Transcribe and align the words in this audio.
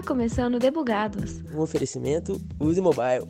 Está 0.00 0.14
começando 0.14 0.58
Debugados. 0.58 1.42
Um 1.54 1.60
oferecimento 1.60 2.40
Use 2.58 2.80
Mobile. 2.80 3.28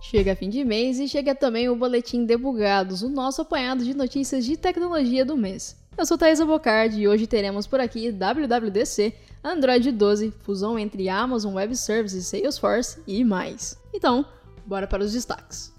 Chega 0.00 0.36
fim 0.36 0.48
de 0.48 0.64
mês 0.64 1.00
e 1.00 1.08
chega 1.08 1.34
também 1.34 1.68
o 1.68 1.74
Boletim 1.74 2.24
Debugados, 2.24 3.02
o 3.02 3.08
nosso 3.08 3.42
apanhado 3.42 3.82
de 3.82 3.92
notícias 3.92 4.44
de 4.44 4.56
tecnologia 4.56 5.24
do 5.24 5.36
mês. 5.36 5.76
Eu 5.98 6.06
sou 6.06 6.16
Thaisa 6.16 6.46
Bocardi 6.46 7.00
e 7.00 7.08
hoje 7.08 7.26
teremos 7.26 7.66
por 7.66 7.80
aqui 7.80 8.12
WWDC, 8.12 9.12
Android 9.42 9.90
12, 9.90 10.32
fusão 10.42 10.78
entre 10.78 11.08
Amazon 11.08 11.54
Web 11.54 11.74
Services 11.74 12.26
e 12.26 12.30
Salesforce 12.30 13.00
e 13.04 13.24
mais. 13.24 13.76
Então, 13.92 14.24
bora 14.64 14.86
para 14.86 15.02
os 15.02 15.12
destaques. 15.12 15.74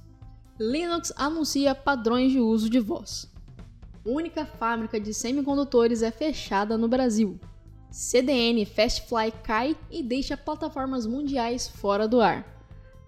Linux 0.59 1.13
anuncia 1.15 1.73
padrões 1.73 2.33
de 2.33 2.41
uso 2.41 2.69
de 2.69 2.81
voz. 2.81 3.31
Única 4.05 4.45
fábrica 4.45 4.99
de 4.99 5.13
semicondutores 5.13 6.01
é 6.01 6.09
fechada 6.09 6.75
no 6.75 6.87
Brasil. 6.87 7.39
CDN 7.91 8.65
Fastfly 8.65 9.31
cai 9.43 9.77
e 9.91 10.01
deixa 10.01 10.35
plataformas 10.35 11.05
mundiais 11.05 11.67
fora 11.67 12.07
do 12.07 12.19
ar. 12.19 12.43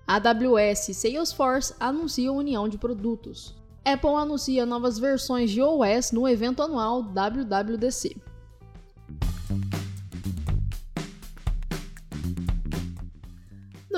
AWS 0.06 0.90
e 0.90 0.94
Salesforce 0.94 1.74
anunciam 1.80 2.36
união 2.36 2.68
de 2.68 2.78
produtos. 2.78 3.56
Apple 3.84 4.16
anuncia 4.16 4.66
novas 4.66 5.00
versões 5.00 5.50
de 5.50 5.62
OS 5.62 6.12
no 6.12 6.28
evento 6.28 6.62
anual 6.62 7.02
WWDC. 7.02 8.16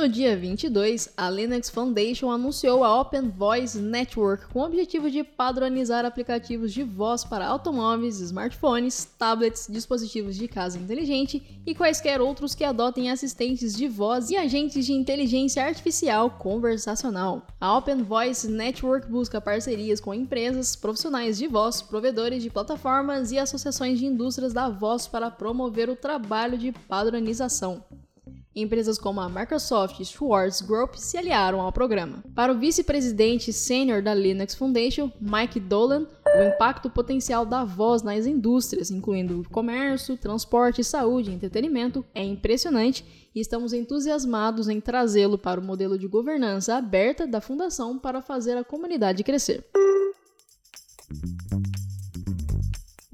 No 0.05 0.11
dia 0.11 0.37
22, 0.37 1.09
a 1.17 1.31
Linux 1.31 1.67
Foundation 1.67 2.29
anunciou 2.29 2.83
a 2.83 3.01
Open 3.01 3.27
Voice 3.27 3.75
Network 3.79 4.45
com 4.53 4.59
o 4.59 4.63
objetivo 4.63 5.09
de 5.09 5.23
padronizar 5.23 6.05
aplicativos 6.05 6.71
de 6.71 6.83
voz 6.83 7.25
para 7.25 7.47
automóveis, 7.47 8.19
smartphones, 8.19 9.05
tablets, 9.17 9.67
dispositivos 9.67 10.35
de 10.35 10.47
casa 10.47 10.77
inteligente 10.77 11.59
e 11.65 11.73
quaisquer 11.73 12.21
outros 12.21 12.53
que 12.53 12.63
adotem 12.63 13.09
assistentes 13.09 13.75
de 13.75 13.87
voz 13.87 14.29
e 14.29 14.37
agentes 14.37 14.85
de 14.85 14.93
inteligência 14.93 15.65
artificial 15.65 16.29
conversacional. 16.29 17.47
A 17.59 17.75
Open 17.75 18.03
Voice 18.03 18.47
Network 18.47 19.09
busca 19.09 19.41
parcerias 19.41 19.99
com 19.99 20.13
empresas, 20.13 20.75
profissionais 20.75 21.35
de 21.35 21.47
voz, 21.47 21.81
provedores 21.81 22.43
de 22.43 22.51
plataformas 22.51 23.31
e 23.31 23.39
associações 23.39 23.97
de 23.97 24.05
indústrias 24.05 24.53
da 24.53 24.69
voz 24.69 25.07
para 25.07 25.31
promover 25.31 25.89
o 25.89 25.95
trabalho 25.95 26.59
de 26.59 26.71
padronização. 26.71 27.83
Empresas 28.55 28.97
como 28.97 29.19
a 29.19 29.27
Microsoft 29.27 29.99
e 29.99 30.05
Schwartz 30.05 30.61
Group 30.61 30.95
se 30.95 31.17
aliaram 31.17 31.59
ao 31.59 31.73
programa. 31.73 32.23
Para 32.33 32.53
o 32.53 32.57
vice-presidente 32.57 33.51
sênior 33.51 34.01
da 34.01 34.13
Linux 34.13 34.55
Foundation, 34.55 35.11
Mike 35.19 35.59
Dolan, 35.59 36.07
o 36.39 36.43
impacto 36.43 36.89
potencial 36.89 37.45
da 37.45 37.65
voz 37.65 38.01
nas 38.01 38.25
indústrias, 38.25 38.89
incluindo 38.89 39.45
comércio, 39.51 40.15
transporte, 40.15 40.85
saúde 40.85 41.31
e 41.31 41.33
entretenimento, 41.33 42.05
é 42.15 42.23
impressionante 42.23 43.29
e 43.35 43.41
estamos 43.41 43.73
entusiasmados 43.73 44.69
em 44.69 44.79
trazê-lo 44.79 45.37
para 45.37 45.59
o 45.59 45.63
modelo 45.63 45.99
de 45.99 46.07
governança 46.07 46.75
aberta 46.75 47.27
da 47.27 47.41
Fundação 47.41 47.99
para 47.99 48.21
fazer 48.21 48.57
a 48.57 48.63
comunidade 48.63 49.21
crescer. 49.21 49.65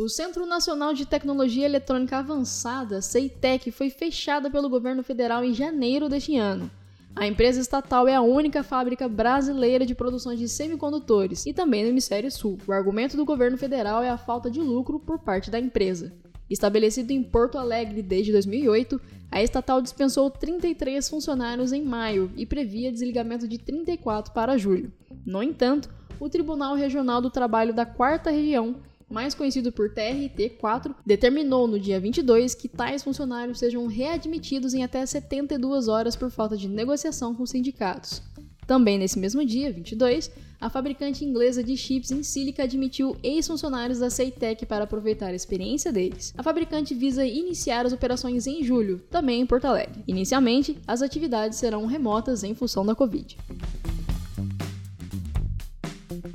O 0.01 0.09
Centro 0.09 0.47
Nacional 0.47 0.95
de 0.95 1.05
Tecnologia 1.05 1.63
Eletrônica 1.63 2.17
Avançada, 2.17 3.03
CEITEC, 3.03 3.69
foi 3.69 3.91
fechada 3.91 4.49
pelo 4.49 4.67
governo 4.67 5.03
federal 5.03 5.43
em 5.43 5.53
janeiro 5.53 6.09
deste 6.09 6.35
ano. 6.37 6.71
A 7.15 7.27
empresa 7.27 7.61
estatal 7.61 8.07
é 8.07 8.15
a 8.15 8.21
única 8.21 8.63
fábrica 8.63 9.07
brasileira 9.07 9.85
de 9.85 9.93
produção 9.93 10.33
de 10.33 10.49
semicondutores 10.49 11.45
e 11.45 11.53
também 11.53 11.83
no 11.83 11.89
hemisfério 11.89 12.31
sul. 12.31 12.57
O 12.65 12.71
argumento 12.71 13.15
do 13.15 13.23
governo 13.23 13.59
federal 13.59 14.01
é 14.01 14.09
a 14.09 14.17
falta 14.17 14.49
de 14.49 14.59
lucro 14.59 14.99
por 14.99 15.19
parte 15.19 15.51
da 15.51 15.59
empresa. 15.59 16.11
Estabelecida 16.49 17.13
em 17.13 17.21
Porto 17.21 17.59
Alegre 17.59 18.01
desde 18.01 18.31
2008, 18.31 18.99
a 19.29 19.43
estatal 19.43 19.83
dispensou 19.83 20.31
33 20.31 21.07
funcionários 21.07 21.71
em 21.71 21.83
maio 21.83 22.31
e 22.35 22.43
previa 22.43 22.91
desligamento 22.91 23.47
de 23.47 23.59
34 23.59 24.33
para 24.33 24.57
julho. 24.57 24.91
No 25.23 25.43
entanto, 25.43 25.91
o 26.19 26.27
Tribunal 26.27 26.73
Regional 26.73 27.21
do 27.21 27.29
Trabalho 27.29 27.71
da 27.71 27.85
Quarta 27.85 28.31
Região 28.31 28.77
mais 29.11 29.35
conhecido 29.35 29.71
por 29.71 29.93
TRT4, 29.93 30.95
determinou 31.05 31.67
no 31.67 31.79
dia 31.79 31.99
22 31.99 32.55
que 32.55 32.67
tais 32.67 33.03
funcionários 33.03 33.59
sejam 33.59 33.85
readmitidos 33.87 34.73
em 34.73 34.83
até 34.83 35.05
72 35.05 35.87
horas 35.87 36.15
por 36.15 36.31
falta 36.31 36.55
de 36.55 36.67
negociação 36.67 37.35
com 37.35 37.45
sindicatos. 37.45 38.21
Também 38.65 38.97
nesse 38.97 39.19
mesmo 39.19 39.45
dia, 39.45 39.71
22, 39.71 40.31
a 40.61 40.69
fabricante 40.69 41.25
inglesa 41.25 41.63
de 41.63 41.75
chips 41.75 42.11
em 42.11 42.23
sílica 42.23 42.63
admitiu 42.63 43.17
ex-funcionários 43.23 43.99
da 43.99 44.09
Ceitec 44.09 44.65
para 44.65 44.83
aproveitar 44.83 45.27
a 45.27 45.35
experiência 45.35 45.91
deles. 45.91 46.33
A 46.37 46.43
fabricante 46.43 46.93
visa 46.93 47.25
iniciar 47.25 47.85
as 47.85 47.93
operações 47.93 48.45
em 48.47 48.63
julho, 48.63 48.99
também 49.09 49.41
em 49.41 49.45
Porto 49.45 49.65
Alegre. 49.65 50.03
Inicialmente, 50.07 50.77
as 50.87 51.01
atividades 51.01 51.57
serão 51.57 51.85
remotas 51.85 52.43
em 52.43 52.53
função 52.53 52.85
da 52.85 52.95
Covid. 52.95 53.37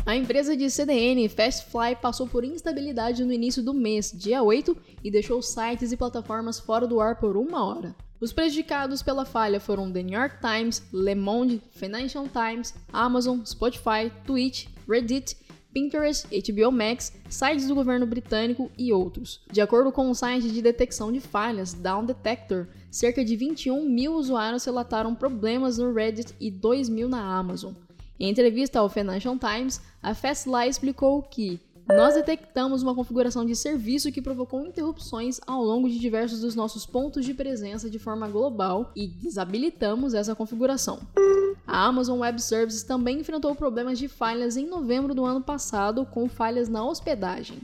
A 0.07 0.15
empresa 0.15 0.57
de 0.57 0.71
CDN 0.71 1.29
Fastfly 1.29 1.97
passou 2.01 2.29
por 2.29 2.45
instabilidade 2.45 3.25
no 3.25 3.33
início 3.33 3.61
do 3.61 3.75
mês, 3.75 4.13
dia 4.15 4.41
8, 4.41 4.77
e 5.03 5.11
deixou 5.11 5.43
sites 5.43 5.91
e 5.91 5.97
plataformas 5.97 6.61
fora 6.61 6.87
do 6.87 7.01
ar 7.01 7.19
por 7.19 7.37
uma 7.37 7.65
hora. 7.65 7.93
Os 8.21 8.33
prejudicados 8.33 9.03
pela 9.03 9.25
falha 9.25 9.59
foram 9.59 9.91
The 9.91 10.05
New 10.05 10.17
York 10.17 10.37
Times, 10.41 10.81
Le 10.93 11.17
Monde, 11.17 11.61
Financial 11.73 12.25
Times, 12.29 12.73
Amazon, 12.93 13.41
Spotify, 13.45 14.13
Twitch, 14.25 14.69
Reddit, 14.89 15.37
Pinterest, 15.73 16.25
HBO 16.29 16.71
Max, 16.71 17.13
sites 17.29 17.67
do 17.67 17.75
governo 17.75 18.07
britânico 18.07 18.71
e 18.79 18.93
outros. 18.93 19.41
De 19.51 19.61
acordo 19.61 19.91
com 19.91 20.09
o 20.09 20.15
site 20.15 20.53
de 20.53 20.63
detecção 20.63 21.11
de 21.11 21.19
falhas 21.19 21.75
Down 21.75 22.07
Detector, 22.07 22.69
cerca 22.93 23.25
de 23.25 23.35
21 23.35 23.85
mil 23.85 24.15
usuários 24.15 24.65
relataram 24.65 25.17
problemas 25.17 25.79
no 25.79 25.93
Reddit 25.93 26.33
e 26.39 26.49
2 26.49 26.89
mil 26.89 27.09
na 27.09 27.37
Amazon. 27.37 27.75
Em 28.19 28.31
entrevista 28.31 28.79
ao 28.79 28.89
Financial 28.89 29.37
Times, 29.39 29.81
a 30.03 30.15
Fastly 30.15 30.69
explicou 30.69 31.23
que 31.23 31.61
nós 31.89 32.15
detectamos 32.15 32.83
uma 32.83 32.95
configuração 32.95 33.45
de 33.45 33.55
serviço 33.55 34.11
que 34.11 34.21
provocou 34.21 34.67
interrupções 34.67 35.39
ao 35.47 35.63
longo 35.63 35.89
de 35.89 35.99
diversos 35.99 36.41
dos 36.41 36.55
nossos 36.55 36.85
pontos 36.85 37.25
de 37.25 37.33
presença 37.33 37.89
de 37.89 37.99
forma 37.99 38.27
global 38.27 38.91
e 38.97 39.07
desabilitamos 39.07 40.13
essa 40.13 40.35
configuração. 40.35 40.99
A 41.67 41.87
Amazon 41.87 42.21
Web 42.21 42.43
Services 42.43 42.83
também 42.83 43.21
enfrentou 43.21 43.55
problemas 43.55 43.99
de 43.99 44.09
falhas 44.09 44.57
em 44.57 44.67
novembro 44.67 45.15
do 45.15 45.25
ano 45.25 45.41
passado, 45.41 46.05
com 46.07 46.29
falhas 46.29 46.69
na 46.69 46.85
hospedagem. 46.85 47.59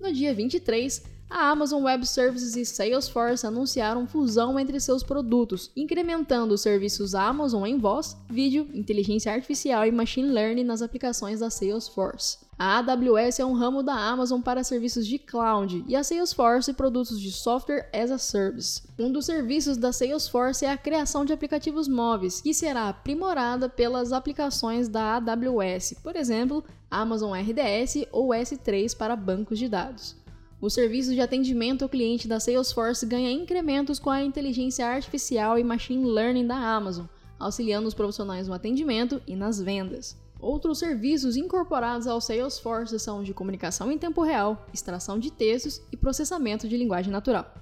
No 0.00 0.12
dia 0.12 0.32
23, 0.34 1.02
a 1.30 1.48
Amazon 1.48 1.84
Web 1.84 2.04
Services 2.06 2.56
e 2.56 2.66
Salesforce 2.66 3.46
anunciaram 3.46 4.06
fusão 4.06 4.58
entre 4.58 4.80
seus 4.80 5.04
produtos, 5.04 5.70
incrementando 5.76 6.54
os 6.54 6.60
serviços 6.60 7.14
Amazon 7.14 7.64
em 7.64 7.78
voz, 7.78 8.16
vídeo, 8.28 8.68
inteligência 8.74 9.32
artificial 9.32 9.86
e 9.86 9.92
machine 9.92 10.28
learning 10.28 10.64
nas 10.64 10.82
aplicações 10.82 11.38
da 11.38 11.48
Salesforce. 11.48 12.38
A 12.58 12.76
AWS 12.76 13.40
é 13.40 13.44
um 13.44 13.54
ramo 13.54 13.82
da 13.82 13.94
Amazon 13.94 14.42
para 14.42 14.62
serviços 14.62 15.06
de 15.06 15.18
cloud 15.18 15.82
e 15.88 15.96
a 15.96 16.04
Salesforce 16.04 16.74
produtos 16.74 17.18
de 17.18 17.32
software 17.32 17.88
as 17.90 18.10
a 18.10 18.18
service. 18.18 18.82
Um 18.98 19.10
dos 19.10 19.24
serviços 19.24 19.78
da 19.78 19.94
Salesforce 19.94 20.66
é 20.66 20.70
a 20.70 20.76
criação 20.76 21.24
de 21.24 21.32
aplicativos 21.32 21.88
móveis, 21.88 22.42
que 22.42 22.52
será 22.52 22.90
aprimorada 22.90 23.66
pelas 23.66 24.12
aplicações 24.12 24.88
da 24.88 25.14
AWS, 25.16 25.94
por 26.02 26.16
exemplo, 26.16 26.62
Amazon 26.90 27.32
RDS 27.32 28.04
ou 28.12 28.28
S3 28.28 28.94
para 28.94 29.16
bancos 29.16 29.58
de 29.58 29.68
dados. 29.68 30.19
O 30.60 30.68
serviço 30.68 31.14
de 31.14 31.22
atendimento 31.22 31.82
ao 31.82 31.88
cliente 31.88 32.28
da 32.28 32.38
Salesforce 32.38 33.06
ganha 33.06 33.32
incrementos 33.32 33.98
com 33.98 34.10
a 34.10 34.22
inteligência 34.22 34.86
artificial 34.86 35.58
e 35.58 35.64
machine 35.64 36.04
learning 36.04 36.46
da 36.46 36.56
Amazon, 36.56 37.06
auxiliando 37.38 37.88
os 37.88 37.94
profissionais 37.94 38.46
no 38.46 38.52
atendimento 38.52 39.22
e 39.26 39.34
nas 39.34 39.58
vendas. 39.58 40.18
Outros 40.38 40.78
serviços 40.78 41.34
incorporados 41.34 42.06
ao 42.06 42.20
Salesforce 42.20 42.98
são 42.98 43.22
de 43.22 43.32
comunicação 43.32 43.90
em 43.90 43.96
tempo 43.96 44.22
real, 44.22 44.66
extração 44.72 45.18
de 45.18 45.30
textos 45.30 45.80
e 45.90 45.96
processamento 45.96 46.68
de 46.68 46.76
linguagem 46.76 47.10
natural. 47.10 47.54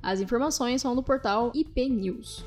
As 0.00 0.20
informações 0.20 0.80
são 0.80 0.94
no 0.94 1.02
portal 1.02 1.50
IP 1.54 1.88
News. 1.88 2.44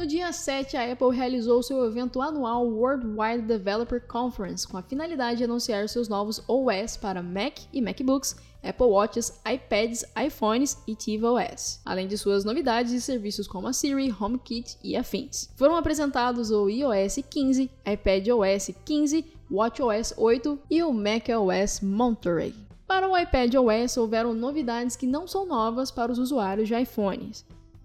No 0.00 0.06
dia 0.06 0.32
7, 0.32 0.78
a 0.78 0.92
Apple 0.92 1.14
realizou 1.14 1.62
seu 1.62 1.84
evento 1.84 2.22
anual 2.22 2.66
Worldwide 2.66 3.42
Developer 3.42 4.00
Conference 4.00 4.66
com 4.66 4.78
a 4.78 4.82
finalidade 4.82 5.36
de 5.36 5.44
anunciar 5.44 5.86
seus 5.90 6.08
novos 6.08 6.42
OS 6.48 6.96
para 6.96 7.22
Mac 7.22 7.58
e 7.70 7.82
MacBooks, 7.82 8.34
Apple 8.62 8.86
Watches, 8.86 9.38
iPads, 9.44 10.06
iPhones 10.16 10.78
e 10.88 10.96
tvOS, 10.96 11.80
além 11.84 12.08
de 12.08 12.16
suas 12.16 12.46
novidades 12.46 12.92
e 12.94 13.00
serviços 13.02 13.46
como 13.46 13.68
a 13.68 13.74
Siri, 13.74 14.10
HomeKit 14.10 14.78
e 14.82 14.96
afins. 14.96 15.50
Foram 15.54 15.76
apresentados 15.76 16.50
o 16.50 16.70
iOS 16.70 17.16
15, 17.28 17.70
iPadOS 17.84 18.70
15, 18.82 19.26
WatchOS 19.50 20.14
8 20.16 20.58
e 20.70 20.82
o 20.82 20.94
macOS 20.94 21.82
Monterey. 21.82 22.54
Para 22.86 23.06
o 23.06 23.18
iPadOS 23.18 23.98
houveram 23.98 24.32
novidades 24.32 24.96
que 24.96 25.06
não 25.06 25.28
são 25.28 25.44
novas 25.44 25.90
para 25.90 26.10
os 26.10 26.18
usuários 26.18 26.68
de 26.68 26.74
iPhones. 26.74 27.44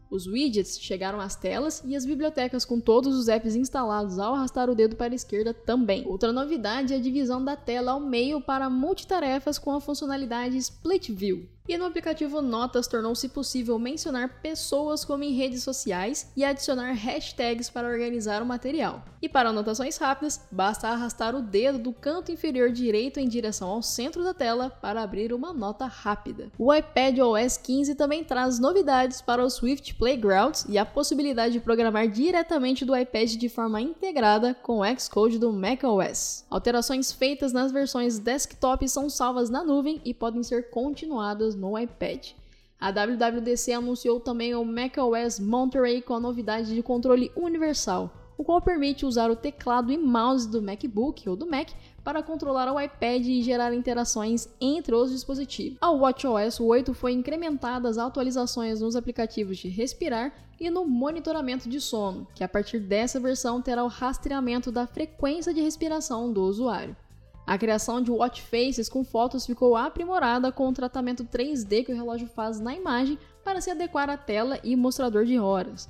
Os 0.09 0.27
widgets 0.27 0.79
chegaram 0.79 1.19
às 1.19 1.35
telas 1.35 1.81
e 1.85 1.95
as 1.95 2.05
bibliotecas 2.05 2.63
com 2.63 2.79
todos 2.79 3.15
os 3.15 3.27
apps 3.27 3.55
instalados 3.55 4.19
ao 4.19 4.35
arrastar 4.35 4.69
o 4.69 4.75
dedo 4.75 4.95
para 4.95 5.13
a 5.13 5.15
esquerda 5.15 5.53
também. 5.53 6.05
Outra 6.05 6.31
novidade 6.31 6.93
é 6.93 6.97
a 6.97 7.01
divisão 7.01 7.43
da 7.43 7.55
tela 7.55 7.91
ao 7.91 7.99
meio 7.99 8.39
para 8.39 8.69
multitarefas 8.69 9.57
com 9.57 9.71
a 9.71 9.81
funcionalidade 9.81 10.57
Split 10.57 11.09
View. 11.09 11.54
E 11.67 11.79
no 11.79 11.85
aplicativo 11.85 12.43
Notas 12.43 12.85
tornou-se 12.85 13.27
possível 13.29 13.79
mencionar 13.79 14.39
pessoas 14.39 15.03
como 15.03 15.23
em 15.23 15.33
redes 15.33 15.63
sociais 15.63 16.31
e 16.37 16.45
adicionar 16.45 16.93
hashtags 16.93 17.71
para 17.71 17.87
organizar 17.87 18.43
o 18.43 18.45
material. 18.45 19.03
E 19.19 19.27
para 19.27 19.49
anotações 19.49 19.97
rápidas, 19.97 20.39
basta 20.51 20.87
arrastar 20.87 21.35
o 21.35 21.41
dedo 21.41 21.79
do 21.79 21.91
canto 21.91 22.31
inferior 22.31 22.69
direito 22.69 23.19
em 23.19 23.27
direção 23.27 23.67
ao 23.67 23.81
centro 23.81 24.23
da 24.23 24.31
tela 24.31 24.69
para 24.69 25.01
abrir 25.01 25.33
uma 25.33 25.51
nota 25.51 25.87
rápida. 25.87 26.51
O 26.59 26.71
iPad 26.71 27.17
OS 27.17 27.57
15 27.57 27.95
também 27.95 28.23
traz 28.23 28.59
novidades 28.59 29.19
para 29.19 29.43
o 29.43 29.49
Swift 29.49 29.95
Playgrounds 29.95 30.67
e 30.69 30.77
a 30.77 30.85
possibilidade 30.85 31.53
de 31.53 31.59
programar 31.59 32.07
diretamente 32.07 32.85
do 32.85 32.95
iPad 32.95 33.31
de 33.31 33.49
forma 33.49 33.81
integrada 33.81 34.53
com 34.53 34.81
o 34.81 34.99
Xcode 34.99 35.39
do 35.39 35.51
macOS. 35.51 36.45
Alterações 36.47 37.11
feitas 37.11 37.51
nas 37.51 37.71
versões 37.71 38.19
desktop 38.19 38.87
são 38.87 39.09
salvas 39.09 39.49
na 39.49 39.63
nuvem 39.63 39.99
e 40.05 40.13
podem 40.13 40.43
ser 40.43 40.69
continuadas 40.69 41.54
no 41.55 41.77
iPad. 41.77 42.33
A 42.79 42.91
WWDC 42.91 43.71
anunciou 43.71 44.19
também 44.19 44.53
o 44.53 44.63
macOS 44.65 45.39
Monterey 45.39 46.01
com 46.01 46.13
a 46.13 46.19
novidade 46.19 46.75
de 46.75 46.83
controle 46.83 47.31
universal, 47.35 48.11
o 48.37 48.43
qual 48.43 48.61
permite 48.61 49.05
usar 49.05 49.31
o 49.31 49.35
teclado 49.35 49.91
e 49.91 49.97
mouse 49.97 50.47
do 50.49 50.61
MacBook 50.61 51.27
ou 51.27 51.35
do 51.35 51.49
Mac 51.49 51.69
para 52.03 52.21
controlar 52.21 52.71
o 52.71 52.79
iPad 52.79 53.25
e 53.25 53.41
gerar 53.41 53.73
interações 53.73 54.47
entre 54.59 54.93
os 54.93 55.09
dispositivos. 55.09 55.77
A 55.81 55.89
WatchOS 55.89 56.59
8 56.59 56.93
foi 56.93 57.13
incrementadas 57.13 57.97
atualizações 57.97 58.81
nos 58.81 58.95
aplicativos 58.95 59.57
de 59.57 59.69
respirar 59.69 60.33
e 60.59 60.69
no 60.69 60.85
monitoramento 60.85 61.67
de 61.67 61.81
sono, 61.81 62.27
que 62.35 62.43
a 62.43 62.47
partir 62.47 62.79
dessa 62.79 63.19
versão 63.19 63.61
terá 63.61 63.83
o 63.83 63.87
rastreamento 63.87 64.71
da 64.71 64.85
frequência 64.85 65.53
de 65.53 65.61
respiração 65.61 66.31
do 66.31 66.43
usuário. 66.43 66.95
A 67.45 67.59
criação 67.59 68.01
de 68.01 68.09
watch 68.09 68.41
faces 68.41 68.89
com 68.89 69.03
fotos 69.03 69.45
ficou 69.45 69.75
aprimorada 69.75 70.51
com 70.51 70.67
o 70.67 70.73
tratamento 70.73 71.23
3D 71.23 71.85
que 71.85 71.91
o 71.91 71.95
relógio 71.95 72.27
faz 72.27 72.59
na 72.59 72.73
imagem 72.73 73.19
para 73.43 73.61
se 73.61 73.69
adequar 73.69 74.09
à 74.09 74.17
tela 74.17 74.59
e 74.63 74.75
mostrador 74.75 75.25
de 75.25 75.37
horas. 75.37 75.87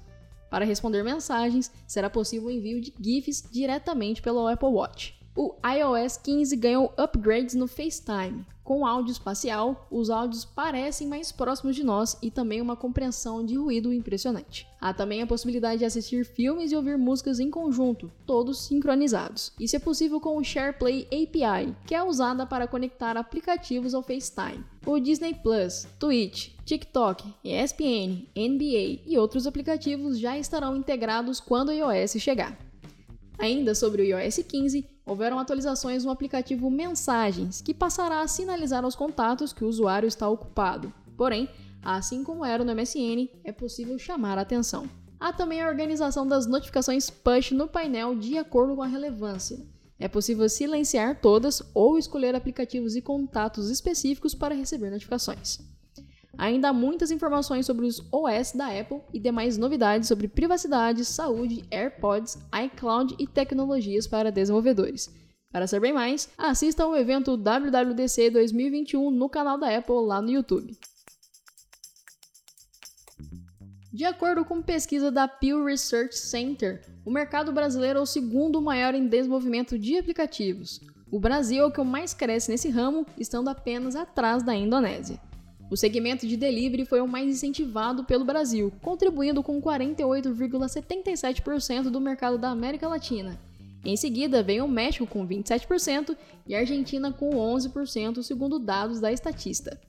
Para 0.50 0.66
responder 0.66 1.04
mensagens, 1.04 1.72
será 1.88 2.10
possível 2.10 2.50
o 2.50 2.52
envio 2.52 2.82
de 2.82 2.94
GIFs 3.00 3.50
diretamente 3.50 4.22
pelo 4.22 4.48
Apple 4.48 4.68
Watch. 4.68 5.15
O 5.36 5.56
iOS 5.68 6.18
15 6.18 6.56
ganhou 6.56 6.94
upgrades 6.98 7.56
no 7.56 7.68
FaceTime, 7.68 8.46
com 8.66 8.84
áudio 8.84 9.12
espacial, 9.12 9.88
os 9.92 10.10
áudios 10.10 10.44
parecem 10.44 11.08
mais 11.08 11.32
próximos 11.32 11.76
de 11.76 11.84
nós 11.84 12.18
e 12.20 12.32
também 12.32 12.60
uma 12.60 12.76
compreensão 12.76 13.46
de 13.46 13.54
ruído 13.54 13.94
impressionante. 13.94 14.68
Há 14.82 14.92
também 14.92 15.22
a 15.22 15.28
possibilidade 15.28 15.78
de 15.78 15.86
assistir 15.86 16.26
filmes 16.26 16.72
e 16.72 16.76
ouvir 16.76 16.98
músicas 16.98 17.40
em 17.40 17.52
conjunto, 17.52 18.12
todos 18.26 18.66
sincronizados. 18.66 19.54
Isso 19.60 19.76
é 19.76 19.80
possível 19.80 20.20
com 20.20 20.36
o 20.36 20.44
SharePlay 20.44 21.06
API, 21.06 21.76
que 21.86 21.94
é 21.94 22.04
usada 22.04 22.44
para 22.44 22.68
conectar 22.68 23.16
aplicativos 23.18 23.94
ao 23.94 24.02
FaceTime. 24.02 24.66
O 24.84 25.00
Disney 25.00 25.36
Plus, 25.36 25.86
Twitch, 26.00 26.50
TikTok, 26.66 27.24
ESPN, 27.44 28.26
NBA 28.36 29.04
e 29.06 29.16
outros 29.16 29.46
aplicativos 29.46 30.18
já 30.18 30.40
estarão 30.40 30.76
integrados 30.76 31.40
quando 31.40 31.70
o 31.70 31.72
iOS 31.72 32.14
chegar. 32.14 32.58
Ainda 33.38 33.76
sobre 33.76 34.02
o 34.02 34.06
iOS 34.06 34.38
15, 34.38 34.95
houveram 35.06 35.38
atualizações 35.38 36.04
no 36.04 36.12
aplicativo 36.12 36.70
Mensagens, 36.72 37.62
que 37.62 37.74
passará 37.74 38.22
a 38.22 38.28
sinalizar 38.28 38.84
aos 38.84 38.96
contatos 38.96 39.54
que 39.54 39.64
o 39.64 39.68
usuário 39.68 40.08
está 40.08 40.28
ocupado. 40.28 40.92
Porém, 41.16 41.48
assim 41.82 42.24
como 42.24 42.44
era 42.44 42.64
no 42.64 42.76
MSN, 42.76 43.30
é 43.44 43.52
possível 43.52 44.00
chamar 44.00 44.38
a 44.38 44.42
atenção. 44.42 44.90
Há 45.20 45.32
também 45.32 45.62
a 45.62 45.68
organização 45.68 46.28
das 46.28 46.46
notificações 46.46 47.10
push 47.10 47.52
no 47.52 47.68
painel 47.68 48.16
de 48.16 48.38
acordo 48.38 48.76
com 48.76 48.82
a 48.82 48.88
relevância. 48.88 49.58
É 49.98 50.08
possível 50.08 50.50
silenciar 50.50 51.22
todas 51.22 51.64
ou 51.74 51.98
escolher 51.98 52.36
aplicativos 52.36 52.96
e 52.96 53.02
contatos 53.02 53.70
específicos 53.70 54.36
para 54.36 54.54
receber 54.54 54.90
notificações. 54.90 55.60
Ainda 56.38 56.70
há 56.70 56.74
muitas 56.74 57.12
informações 57.12 57.66
sobre 57.66 57.86
os 57.86 58.02
OS 58.12 58.52
da 58.54 58.68
Apple 58.68 59.02
e 59.14 59.20
demais 59.20 59.58
novidades 59.58 60.08
sobre 60.08 60.28
privacidade, 60.28 61.06
saúde, 61.06 61.64
AirPods, 61.72 62.38
iCloud 62.66 63.16
e 63.18 63.26
tecnologias 63.26 64.06
para 64.06 64.32
desenvolvedores. 64.32 65.10
Para 65.52 65.68
saber 65.68 65.94
mais, 65.94 66.30
assista 66.38 66.84
ao 66.84 66.96
evento 66.98 67.38
WWDC 67.38 68.30
2021 68.30 69.10
no 69.10 69.30
canal 69.30 69.58
da 69.58 69.76
Apple 69.78 70.06
lá 70.06 70.22
no 70.22 70.30
YouTube. 70.30 70.78
De 73.94 74.04
acordo 74.04 74.44
com 74.44 74.62
pesquisa 74.62 75.10
da 75.10 75.26
Pew 75.26 75.64
Research 75.64 76.18
Center, 76.18 76.82
o 77.06 77.10
mercado 77.10 77.54
brasileiro 77.54 78.00
é 78.00 78.02
o 78.02 78.06
segundo 78.06 78.62
maior 78.62 78.94
em 78.94 79.08
desenvolvimento 79.08 79.80
de 79.80 79.98
aplicativos. 79.98 80.82
O 81.10 81.18
Brasil 81.18 81.64
é 81.64 81.66
o 81.66 81.72
que 81.72 81.82
mais 81.82 82.14
cresce 82.14 82.52
nesse 82.52 82.68
ramo, 82.68 83.06
estando 83.18 83.48
apenas 83.48 83.96
atrás 83.96 84.44
da 84.44 84.54
Indonésia. 84.54 85.18
O 85.70 85.76
segmento 85.76 86.26
de 86.28 86.38
delivery 86.38 86.86
foi 86.86 87.02
o 87.02 87.08
mais 87.08 87.28
incentivado 87.28 88.04
pelo 88.04 88.24
Brasil, 88.24 88.72
contribuindo 88.82 89.42
com 89.42 89.60
48,77% 89.62 91.90
do 91.90 92.00
mercado 92.00 92.38
da 92.38 92.50
América 92.50 92.88
Latina. 92.88 93.40
Em 93.84 93.98
seguida, 93.98 94.44
vem 94.44 94.62
o 94.62 94.68
México 94.68 95.08
com 95.08 95.28
27% 95.28 96.16
e 96.48 96.54
a 96.56 96.60
Argentina 96.60 97.12
com 97.12 97.32
11%, 97.32 98.22
segundo 98.22 98.60
dados 98.60 99.00
da 99.00 99.12
Estatista. 99.12 99.82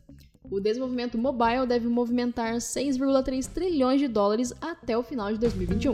O 0.51 0.59
desenvolvimento 0.61 1.19
mobile 1.19 1.67
deve 1.67 1.87
movimentar 1.89 2.55
6,3 2.57 3.47
trilhões 3.53 4.01
de 4.01 4.09
dólares 4.09 4.55
até 4.61 4.97
o 4.97 5.03
final 5.03 5.31
de 5.33 5.39
2021. 5.39 5.93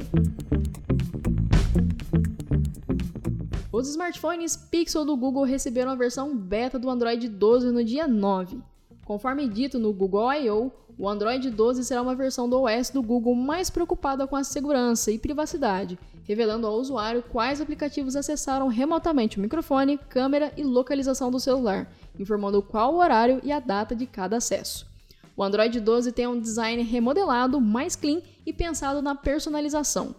Os 3.72 3.88
smartphones 3.88 4.54
Pixel 4.54 5.04
do 5.04 5.16
Google 5.16 5.42
receberam 5.44 5.90
a 5.90 5.96
versão 5.96 6.36
beta 6.36 6.78
do 6.78 6.88
Android 6.90 7.28
12 7.28 7.72
no 7.72 7.82
dia 7.82 8.06
9. 8.06 8.62
Conforme 9.12 9.46
dito 9.46 9.78
no 9.78 9.92
Google 9.92 10.32
I.O., 10.32 10.72
o 10.98 11.06
Android 11.06 11.50
12 11.50 11.84
será 11.84 12.00
uma 12.00 12.14
versão 12.14 12.48
do 12.48 12.62
OS 12.62 12.88
do 12.88 13.02
Google 13.02 13.34
mais 13.34 13.68
preocupada 13.68 14.26
com 14.26 14.34
a 14.34 14.42
segurança 14.42 15.10
e 15.10 15.18
privacidade, 15.18 15.98
revelando 16.24 16.66
ao 16.66 16.76
usuário 16.76 17.22
quais 17.22 17.60
aplicativos 17.60 18.16
acessaram 18.16 18.68
remotamente 18.68 19.36
o 19.36 19.40
microfone, 19.42 20.00
câmera 20.08 20.50
e 20.56 20.62
localização 20.62 21.30
do 21.30 21.38
celular, 21.38 21.92
informando 22.18 22.62
qual 22.62 22.94
o 22.94 23.00
horário 23.00 23.38
e 23.44 23.52
a 23.52 23.60
data 23.60 23.94
de 23.94 24.06
cada 24.06 24.38
acesso. 24.38 24.86
O 25.36 25.44
Android 25.44 25.78
12 25.78 26.10
tem 26.12 26.26
um 26.26 26.40
design 26.40 26.82
remodelado, 26.82 27.60
mais 27.60 27.94
clean 27.94 28.22
e 28.46 28.52
pensado 28.52 29.02
na 29.02 29.14
personalização. 29.14 30.14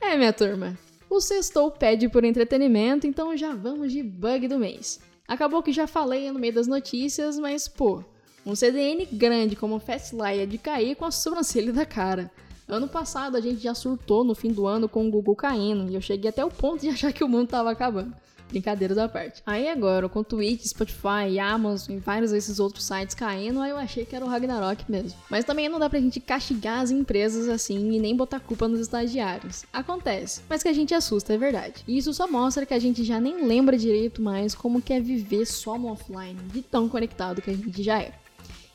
É, 0.00 0.16
minha 0.16 0.32
turma. 0.32 0.78
O 1.10 1.20
Sextou 1.20 1.70
pede 1.70 2.08
por 2.08 2.24
entretenimento, 2.24 3.06
então 3.06 3.36
já 3.36 3.54
vamos 3.54 3.92
de 3.92 4.02
bug 4.02 4.48
do 4.48 4.58
mês. 4.58 4.98
Acabou 5.28 5.62
que 5.62 5.72
já 5.72 5.86
falei 5.86 6.32
no 6.32 6.38
meio 6.38 6.54
das 6.54 6.66
notícias, 6.66 7.38
mas 7.38 7.68
pô, 7.68 8.02
Um 8.46 8.54
CDN 8.54 9.06
grande 9.10 9.56
como 9.56 9.76
o 9.76 9.80
Fastly 9.80 10.40
é 10.40 10.46
de 10.46 10.58
cair 10.58 10.94
com 10.96 11.06
a 11.06 11.10
sobrancelha 11.10 11.72
da 11.72 11.86
cara. 11.86 12.30
Ano 12.68 12.86
passado 12.86 13.36
a 13.36 13.40
gente 13.40 13.62
já 13.62 13.74
surtou 13.74 14.22
no 14.22 14.34
fim 14.34 14.52
do 14.52 14.66
ano 14.66 14.86
com 14.86 15.06
o 15.06 15.10
Google 15.10 15.34
caindo 15.34 15.90
e 15.90 15.94
eu 15.94 16.00
cheguei 16.00 16.28
até 16.28 16.44
o 16.44 16.50
ponto 16.50 16.82
de 16.82 16.88
achar 16.90 17.10
que 17.10 17.24
o 17.24 17.28
mundo 17.28 17.48
tava 17.48 17.70
acabando. 17.70 18.14
Brincadeiras 18.50 18.98
à 18.98 19.08
parte. 19.08 19.42
Aí 19.46 19.66
agora, 19.68 20.08
com 20.10 20.22
Twitch, 20.22 20.66
Spotify, 20.66 21.38
Amazon 21.40 21.96
e 21.96 21.98
vários 21.98 22.30
desses 22.32 22.60
outros 22.60 22.84
sites 22.84 23.14
caindo, 23.14 23.60
aí 23.60 23.70
eu 23.70 23.78
achei 23.78 24.04
que 24.04 24.14
era 24.14 24.24
o 24.24 24.28
Ragnarok 24.28 24.84
mesmo. 24.90 25.18
Mas 25.30 25.46
também 25.46 25.66
não 25.66 25.78
dá 25.78 25.88
pra 25.88 25.98
gente 25.98 26.20
castigar 26.20 26.80
as 26.80 26.90
empresas 26.90 27.48
assim 27.48 27.92
e 27.92 27.98
nem 27.98 28.14
botar 28.14 28.40
culpa 28.40 28.68
nos 28.68 28.80
estagiários. 28.80 29.64
Acontece, 29.72 30.42
mas 30.48 30.62
que 30.62 30.68
a 30.68 30.72
gente 30.74 30.94
assusta, 30.94 31.32
é 31.32 31.38
verdade. 31.38 31.82
E 31.88 31.96
isso 31.96 32.12
só 32.12 32.28
mostra 32.28 32.66
que 32.66 32.74
a 32.74 32.78
gente 32.78 33.02
já 33.02 33.18
nem 33.18 33.46
lembra 33.46 33.78
direito 33.78 34.20
mais 34.20 34.54
como 34.54 34.82
que 34.82 34.92
é 34.92 35.00
viver 35.00 35.46
só 35.46 35.78
no 35.78 35.88
offline, 35.88 36.38
de 36.52 36.60
tão 36.60 36.88
conectado 36.90 37.40
que 37.40 37.50
a 37.50 37.54
gente 37.54 37.82
já 37.82 38.00
é. 38.00 38.12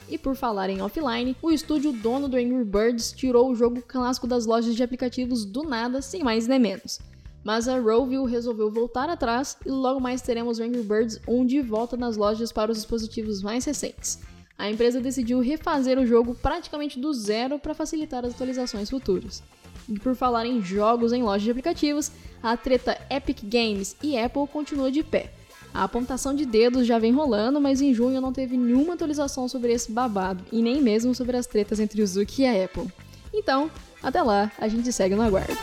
E 0.10 0.18
por 0.18 0.36
falar 0.36 0.70
em 0.70 0.82
offline, 0.82 1.38
o 1.42 1.51
estúdio 1.51 1.92
dono 1.92 2.28
do 2.28 2.36
Angry 2.36 2.66
Birds 2.66 3.12
tirou 3.12 3.50
o 3.50 3.56
jogo 3.56 3.82
clássico 3.82 4.25
das 4.25 4.46
lojas 4.46 4.75
de 4.75 4.82
aplicativos 4.82 5.46
do 5.46 5.62
nada, 5.63 6.01
sem 6.01 6.24
mais 6.24 6.48
nem 6.48 6.58
menos. 6.58 7.00
Mas 7.44 7.68
a 7.68 7.80
Roville 7.80 8.30
resolveu 8.30 8.72
voltar 8.72 9.08
atrás 9.08 9.56
e 9.66 9.70
logo 9.70 10.00
mais 10.00 10.22
teremos 10.22 10.60
Angry 10.60 10.82
Birds 10.82 11.22
1 11.28 11.46
de 11.46 11.62
volta 11.62 11.96
nas 11.96 12.18
lojas 12.18 12.51
para 12.51 12.72
os 12.72 12.78
dispositivos 12.78 13.42
mais 13.42 13.63
recentes. 13.63 14.20
A 14.58 14.70
empresa 14.70 15.00
decidiu 15.00 15.39
refazer 15.39 15.98
o 15.98 16.06
jogo 16.06 16.36
praticamente 16.36 17.00
do 17.00 17.13
zero 17.13 17.58
para 17.60 17.74
facilitar 17.74 18.25
as 18.25 18.34
atualizações 18.34 18.89
futuras. 18.89 19.42
E 19.88 19.98
por 19.98 20.16
falar 20.16 20.46
em 20.46 20.62
jogos 20.62 21.13
em 21.13 21.24
lojas 21.24 21.44
de 21.44 21.51
aplicativos, 21.51 22.12
a 22.44 22.58
treta 22.58 22.98
Epic 23.10 23.44
Games 23.44 23.96
e 24.04 24.18
Apple 24.18 24.48
continua 24.48 24.92
de 24.92 25.04
pé. 25.04 25.32
A 25.74 25.84
apontação 25.84 26.34
de 26.34 26.46
dedos 26.46 26.88
já 26.88 26.98
vem 26.98 27.12
rolando, 27.12 27.62
mas 27.62 27.82
em 27.82 27.94
junho 27.94 28.20
não 28.20 28.34
teve 28.34 28.58
nenhuma 28.58 28.94
atualização 28.94 29.48
sobre 29.48 29.72
esse 29.72 29.92
babado, 29.92 30.44
e 30.52 30.62
nem 30.62 30.82
mesmo 30.82 31.14
sobre 31.14 31.38
as 31.38 31.46
tretas 31.46 31.80
entre 31.80 32.02
o 32.02 32.08
Zuki 32.08 32.42
e 32.42 32.48
a 32.48 32.66
Apple. 32.66 32.88
Então, 33.34 33.70
até 34.02 34.22
lá, 34.22 34.52
a 34.58 34.68
gente 34.68 34.92
segue 34.92 35.16
no 35.16 35.22
aguardo. 35.22 35.58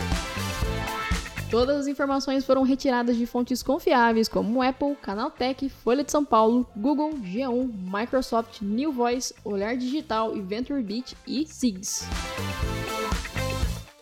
Todas 1.50 1.76
as 1.76 1.86
informações 1.86 2.44
foram 2.44 2.62
retiradas 2.62 3.16
de 3.16 3.24
fontes 3.24 3.62
confiáveis 3.62 4.28
como 4.28 4.62
Apple, 4.62 4.96
Canaltech, 4.96 5.68
Folha 5.68 6.02
de 6.02 6.10
São 6.10 6.24
Paulo, 6.24 6.66
Google, 6.76 7.10
G1, 7.10 7.70
Microsoft, 7.84 8.60
New 8.62 8.92
Voice, 8.92 9.32
Olhar 9.44 9.76
Digital 9.76 10.36
e 10.36 10.40
VentureBeat 10.40 11.16
e 11.26 11.46
SIGS. 11.46 12.04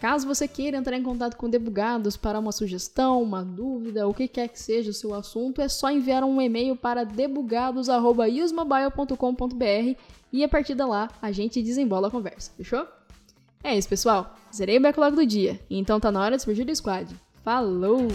Caso 0.04 0.26
você 0.26 0.46
queira 0.46 0.76
entrar 0.76 0.98
em 0.98 1.02
contato 1.02 1.34
com 1.34 1.48
Debugados 1.48 2.14
para 2.14 2.38
uma 2.38 2.52
sugestão, 2.52 3.22
uma 3.22 3.42
dúvida, 3.42 4.06
o 4.06 4.12
que 4.12 4.28
quer 4.28 4.48
que 4.48 4.60
seja 4.60 4.90
o 4.90 4.92
seu 4.92 5.14
assunto, 5.14 5.62
é 5.62 5.68
só 5.68 5.90
enviar 5.90 6.22
um 6.22 6.42
e-mail 6.42 6.76
para 6.76 7.04
debugados.usmobile.com.br 7.04 9.98
e 10.30 10.44
a 10.44 10.48
partir 10.48 10.74
de 10.74 10.84
lá 10.84 11.08
a 11.22 11.32
gente 11.32 11.62
desembola 11.62 12.08
a 12.08 12.10
conversa, 12.10 12.52
fechou? 12.54 12.86
É 13.62 13.78
isso, 13.78 13.88
pessoal. 13.88 14.36
Zerei 14.54 14.76
o 14.76 14.82
backlog 14.82 15.16
do 15.16 15.24
dia, 15.24 15.58
então 15.70 15.98
tá 15.98 16.12
na 16.12 16.20
hora 16.20 16.36
de 16.36 16.42
surgir 16.42 16.64
do 16.64 16.76
squad. 16.76 17.08
Falou! 17.42 18.08